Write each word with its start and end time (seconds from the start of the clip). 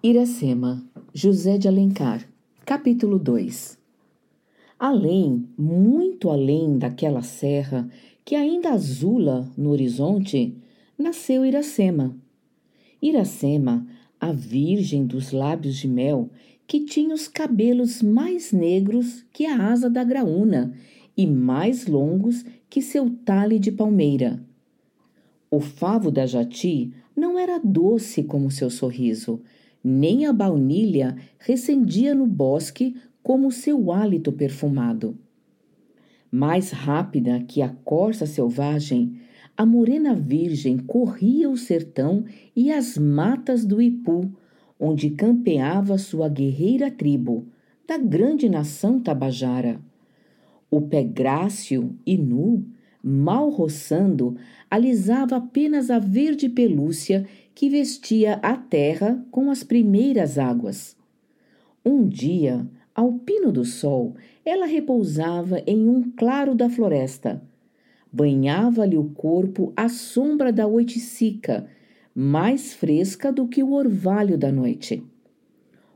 Iracema, 0.00 0.88
José 1.12 1.58
de 1.58 1.66
Alencar, 1.66 2.24
capítulo 2.64 3.18
2 3.18 3.76
Além, 4.78 5.48
muito 5.58 6.30
além 6.30 6.78
daquela 6.78 7.20
serra 7.20 7.90
que 8.24 8.36
ainda 8.36 8.70
azula 8.70 9.50
no 9.56 9.70
horizonte, 9.70 10.56
nasceu 10.96 11.44
Iracema. 11.44 12.16
Iracema, 13.02 13.88
a 14.20 14.30
virgem 14.30 15.04
dos 15.04 15.32
lábios 15.32 15.74
de 15.78 15.88
mel, 15.88 16.30
que 16.64 16.84
tinha 16.84 17.12
os 17.12 17.26
cabelos 17.26 18.00
mais 18.00 18.52
negros 18.52 19.26
que 19.32 19.46
a 19.46 19.66
asa 19.66 19.90
da 19.90 20.04
graúna 20.04 20.74
e 21.16 21.26
mais 21.26 21.88
longos 21.88 22.44
que 22.70 22.80
seu 22.80 23.10
talhe 23.24 23.58
de 23.58 23.72
palmeira. 23.72 24.40
O 25.50 25.58
favo 25.58 26.08
da 26.08 26.24
jati 26.24 26.92
não 27.16 27.36
era 27.36 27.58
doce 27.58 28.22
como 28.22 28.48
seu 28.48 28.70
sorriso, 28.70 29.42
nem 29.82 30.26
a 30.26 30.32
baunilha 30.32 31.16
recendia 31.38 32.14
no 32.14 32.26
bosque 32.26 32.96
como 33.22 33.50
seu 33.52 33.92
hálito 33.92 34.32
perfumado. 34.32 35.18
Mais 36.30 36.70
rápida 36.70 37.40
que 37.40 37.62
a 37.62 37.68
corça 37.68 38.26
selvagem, 38.26 39.20
a 39.56 39.64
morena 39.64 40.14
virgem 40.14 40.78
corria 40.78 41.48
o 41.48 41.56
sertão 41.56 42.24
e 42.54 42.70
as 42.70 42.98
matas 42.98 43.64
do 43.64 43.80
Ipu, 43.80 44.30
onde 44.78 45.10
campeava 45.10 45.98
sua 45.98 46.28
guerreira 46.28 46.90
tribo, 46.90 47.46
da 47.86 47.96
grande 47.96 48.48
nação 48.48 49.00
tabajara. 49.00 49.80
O 50.70 50.82
pé 50.82 51.02
grácil 51.02 51.96
e 52.06 52.16
nu, 52.18 52.64
mal 53.02 53.48
roçando, 53.48 54.36
alisava 54.70 55.36
apenas 55.36 55.90
a 55.90 55.98
verde 55.98 56.48
pelúcia 56.48 57.26
que 57.58 57.68
vestia 57.68 58.34
a 58.34 58.56
terra 58.56 59.20
com 59.32 59.50
as 59.50 59.64
primeiras 59.64 60.38
águas. 60.38 60.96
Um 61.84 62.06
dia, 62.06 62.64
ao 62.94 63.14
pino 63.14 63.50
do 63.50 63.64
sol, 63.64 64.14
ela 64.44 64.64
repousava 64.64 65.60
em 65.66 65.88
um 65.88 66.08
claro 66.16 66.54
da 66.54 66.70
floresta. 66.70 67.42
Banhava-lhe 68.12 68.96
o 68.96 69.06
corpo 69.06 69.72
à 69.76 69.88
sombra 69.88 70.52
da 70.52 70.68
oiticica, 70.68 71.68
mais 72.14 72.74
fresca 72.74 73.32
do 73.32 73.48
que 73.48 73.60
o 73.60 73.72
orvalho 73.72 74.38
da 74.38 74.52
noite. 74.52 75.02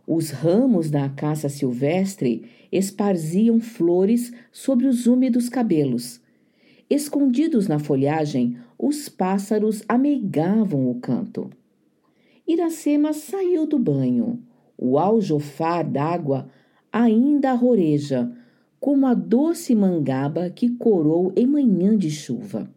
Os 0.05 0.31
ramos 0.31 0.91
da 0.91 1.05
acácia 1.05 1.49
silvestre 1.49 2.43
esparziam 2.73 3.61
flores 3.61 4.33
sobre 4.51 4.89
os 4.89 5.07
úmidos 5.07 5.49
cabelos. 5.49 6.21
Escondidos 6.95 7.69
na 7.69 7.79
folhagem, 7.79 8.59
os 8.79 9.09
pássaros 9.09 9.83
ameigavam 9.89 10.91
o 10.91 10.97
canto. 10.97 11.49
Iracema 12.47 13.15
saiu 13.15 13.67
do 13.67 13.79
banho. 13.79 14.43
O 14.77 14.99
aljofar 14.99 15.89
d'água 15.89 16.51
ainda 16.93 17.55
roreja, 17.55 18.31
como 18.79 19.07
a 19.07 19.15
doce 19.15 19.75
mangaba 19.75 20.51
que 20.51 20.69
corou 20.69 21.33
em 21.35 21.47
manhã 21.47 21.97
de 21.97 22.11
chuva. 22.11 22.71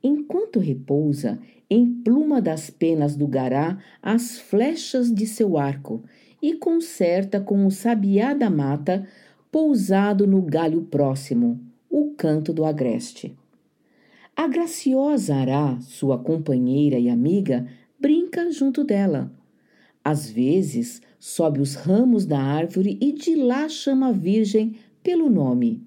Enquanto 0.00 0.60
repousa, 0.60 1.40
empluma 1.68 2.40
das 2.40 2.70
penas 2.70 3.16
do 3.16 3.26
gará 3.26 3.76
as 4.00 4.38
flechas 4.38 5.12
de 5.12 5.26
seu 5.26 5.58
arco 5.58 6.04
e 6.40 6.54
conserta 6.54 7.40
com 7.40 7.66
o 7.66 7.72
sabiá 7.72 8.34
da 8.34 8.48
mata, 8.48 9.04
pousado 9.50 10.28
no 10.28 10.40
galho 10.40 10.82
próximo, 10.82 11.65
o 11.98 12.10
canto 12.14 12.52
do 12.52 12.62
agreste. 12.66 13.34
A 14.36 14.46
graciosa 14.46 15.34
Ará, 15.34 15.78
sua 15.80 16.18
companheira 16.18 16.98
e 16.98 17.08
amiga, 17.08 17.66
brinca 17.98 18.50
junto 18.50 18.84
dela. 18.84 19.32
Às 20.04 20.28
vezes, 20.28 21.00
sobe 21.18 21.58
os 21.58 21.74
ramos 21.74 22.26
da 22.26 22.38
árvore 22.38 22.98
e 23.00 23.12
de 23.12 23.34
lá 23.34 23.66
chama 23.66 24.08
a 24.08 24.12
Virgem 24.12 24.76
pelo 25.02 25.30
nome. 25.30 25.82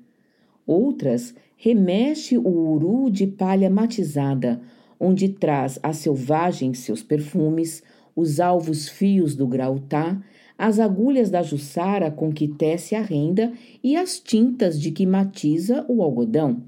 Outras, 0.66 1.36
remexe 1.56 2.40
o 2.40 2.50
uru 2.50 3.12
de 3.12 3.28
palha 3.28 3.70
matizada, 3.70 4.60
onde 5.00 5.30
traz 5.30 5.78
a 5.84 5.94
selvagem 5.94 6.74
seus 6.74 7.04
perfumes, 7.04 7.84
os 8.16 8.40
alvos 8.40 8.90
fios 8.90 9.36
do 9.36 9.46
grautá, 9.46 10.20
as 10.60 10.80
agulhas 10.80 11.32
da 11.32 11.42
jussara 11.42 12.12
com 12.12 12.32
que 12.32 12.48
tece 12.48 12.94
a 12.94 13.02
renda 13.02 13.52
e 13.84 13.96
as 13.96 14.20
tintas 14.20 14.80
de 14.80 14.92
que 14.92 15.08
matiza 15.08 15.84
o 15.88 16.04
algodão 16.04 16.62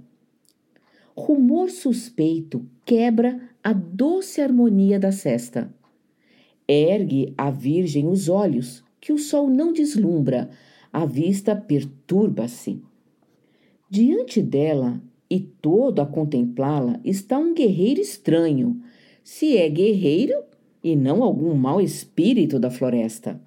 rumor 1.22 1.70
suspeito 1.70 2.66
quebra 2.86 3.40
a 3.64 3.74
doce 3.74 4.42
harmonia 4.42 5.00
da 5.00 5.12
cesta. 5.12 5.74
Ergue 6.68 7.34
a 7.38 7.52
Virgem 7.52 8.08
os 8.08 8.30
olhos, 8.30 8.84
que 9.00 9.12
o 9.12 9.18
sol 9.18 9.50
não 9.50 9.74
deslumbra, 9.74 10.50
a 10.92 11.06
vista 11.06 11.56
perturba-se. 11.56 12.82
Diante 13.90 14.42
dela, 14.42 15.02
e 15.30 15.40
todo 15.40 16.02
a 16.02 16.06
contemplá-la, 16.06 17.00
está 17.04 17.38
um 17.38 17.54
guerreiro 17.54 18.02
estranho, 18.02 18.82
se 19.24 19.58
é 19.58 19.70
guerreiro 19.70 20.34
e 20.84 20.96
não 20.96 21.24
algum 21.24 21.54
mau 21.56 21.82
espírito 21.82 22.60
da 22.60 22.70
floresta. 22.70 23.40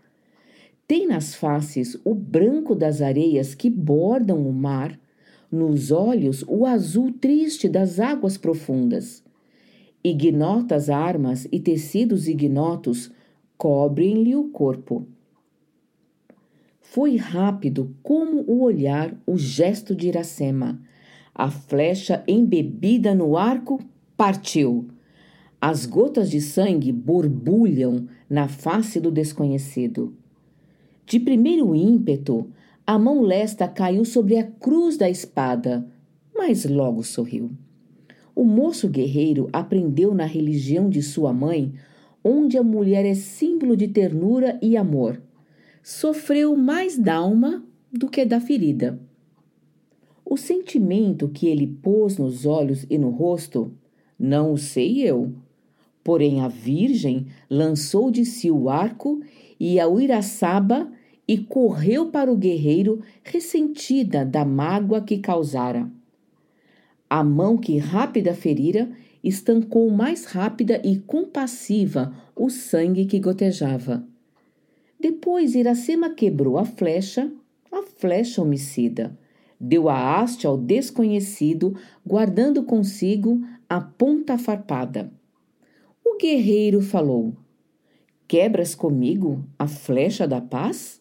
Tem 0.87 1.06
nas 1.06 1.34
faces 1.34 1.99
o 2.05 2.15
branco 2.15 2.75
das 2.75 3.00
areias 3.00 3.55
que 3.55 3.71
bordam 3.71 4.47
o 4.47 4.53
mar 4.53 4.99
nos 5.50 5.91
olhos 5.91 6.45
o 6.47 6.67
azul 6.67 7.12
triste 7.12 7.69
das 7.69 7.99
águas 7.99 8.37
profundas. 8.37 9.22
Ignotas 10.03 10.91
armas 10.91 11.49
e 11.50 11.59
tecidos 11.59 12.28
ignotos 12.28 13.11
cobrem-lhe 13.56 14.37
o 14.37 14.49
corpo. 14.49 15.06
Foi 16.83 17.16
rápido 17.16 17.97
como 18.03 18.45
o 18.47 18.62
olhar, 18.62 19.16
o 19.27 19.39
gesto 19.39 19.95
de 19.95 20.09
Iracema. 20.09 20.78
A 21.34 21.51
flecha 21.51 22.22
embebida 22.28 23.15
no 23.15 23.39
arco 23.39 23.81
partiu. 24.16 24.89
As 25.59 25.87
gotas 25.87 26.31
de 26.31 26.41
sangue 26.43 26.93
borbulham 26.93 28.06
na 28.28 28.49
face 28.49 29.01
do 29.01 29.11
desconhecido. 29.11 30.15
De 31.06 31.20
primeiro 31.20 31.75
ímpeto, 31.75 32.47
a 32.87 32.98
mão 32.98 33.22
lesta 33.22 33.69
caiu 33.69 34.04
sobre 34.04 34.37
a 34.38 34.44
cruz 34.44 34.97
da 34.97 35.09
espada, 35.09 35.87
mas 36.34 36.65
logo 36.65 37.03
sorriu. 37.03 37.50
O 38.34 38.44
moço 38.44 38.88
guerreiro 38.88 39.48
aprendeu 39.53 40.15
na 40.15 40.25
religião 40.25 40.88
de 40.88 41.03
sua 41.03 41.32
mãe, 41.32 41.72
onde 42.22 42.59
a 42.59 42.62
mulher 42.62 43.04
é 43.04 43.15
símbolo 43.15 43.76
de 43.76 43.87
ternura 43.87 44.59
e 44.60 44.76
amor. 44.76 45.22
Sofreu 45.82 46.56
mais 46.56 46.98
da 46.98 47.16
alma 47.16 47.62
do 47.92 48.09
que 48.09 48.25
da 48.25 48.41
ferida. 48.41 48.98
O 50.25 50.36
sentimento 50.36 51.28
que 51.28 51.47
ele 51.47 51.66
pôs 51.66 52.16
nos 52.16 52.47
olhos 52.47 52.86
e 52.88 52.97
no 52.97 53.10
rosto, 53.10 53.72
não 54.19 54.53
o 54.53 54.59
sei 54.59 55.03
eu. 55.03 55.32
Porém, 56.03 56.41
a 56.41 56.48
Virgem 56.48 57.26
lançou 57.48 58.10
de 58.10 58.25
si 58.25 58.50
o 58.50 58.69
arco 58.69 59.21
e 59.66 59.80
a 59.80 59.88
Uiraçaba 59.88 60.92
e 61.26 61.38
correu 61.38 62.10
para 62.10 62.30
o 62.30 62.36
guerreiro, 62.36 63.00
ressentida 63.22 64.22
da 64.22 64.44
mágoa 64.44 65.00
que 65.00 65.16
causara. 65.16 65.91
A 67.08 67.25
mão 67.25 67.56
que 67.56 67.78
rápida 67.78 68.34
ferira 68.34 68.91
estancou 69.22 69.88
mais 69.88 70.26
rápida 70.26 70.82
e 70.84 70.98
compassiva 70.98 72.14
o 72.36 72.50
sangue 72.50 73.06
que 73.06 73.19
gotejava. 73.19 74.06
Depois 75.00 75.54
Iracema 75.54 76.10
quebrou 76.10 76.58
a 76.58 76.66
flecha, 76.66 77.32
a 77.72 77.82
flecha 77.82 78.42
homicida. 78.42 79.19
Deu 79.58 79.88
a 79.88 80.20
haste 80.20 80.47
ao 80.47 80.58
desconhecido, 80.58 81.74
guardando 82.06 82.64
consigo 82.64 83.41
a 83.66 83.80
ponta 83.80 84.36
farpada. 84.36 85.10
O 86.04 86.19
guerreiro 86.19 86.82
falou: 86.82 87.34
Quebras 88.26 88.74
comigo 88.74 89.44
a 89.59 89.68
flecha 89.68 90.26
da 90.26 90.41
paz? 90.41 91.00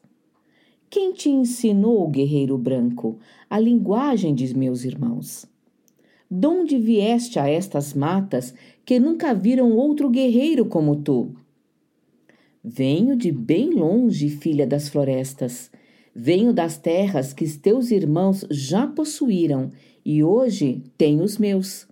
Quem 0.89 1.13
te 1.13 1.29
ensinou, 1.29 2.07
guerreiro 2.09 2.57
branco, 2.57 3.17
a 3.49 3.57
linguagem 3.57 4.35
de 4.35 4.55
meus 4.55 4.83
irmãos? 4.83 5.45
Donde 6.29 6.77
vieste 6.77 7.39
a 7.39 7.47
estas 7.47 7.93
matas 7.93 8.53
que 8.85 8.99
nunca 8.99 9.33
viram 9.33 9.71
outro 9.71 10.09
guerreiro 10.09 10.65
como 10.65 10.97
tu? 10.97 11.33
Venho 12.61 13.15
de 13.15 13.31
bem 13.31 13.69
longe, 13.69 14.29
filha 14.29 14.67
das 14.67 14.89
florestas. 14.89 15.71
Venho 16.13 16.51
das 16.51 16.77
terras 16.77 17.33
que 17.33 17.47
teus 17.57 17.89
irmãos 17.89 18.45
já 18.51 18.85
possuíram 18.85 19.71
e 20.05 20.21
hoje 20.23 20.83
tenho 20.97 21.23
os 21.23 21.37
meus. 21.37 21.87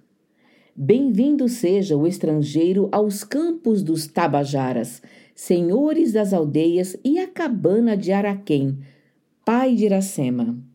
Bem-vindo 0.73 1.49
seja 1.49 1.97
o 1.97 2.07
estrangeiro 2.07 2.87
aos 2.93 3.25
campos 3.25 3.83
dos 3.83 4.07
Tabajaras, 4.07 5.01
senhores 5.35 6.13
das 6.13 6.33
aldeias 6.33 6.97
e 7.03 7.19
a 7.19 7.27
cabana 7.27 7.95
de 7.95 8.11
Araquém, 8.11 8.79
pai 9.45 9.75
de 9.75 9.85
Iracema. 9.85 10.70